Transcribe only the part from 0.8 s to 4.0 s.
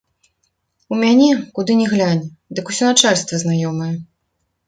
У мяне, куды ні глянь, дык усё начальства знаёмае.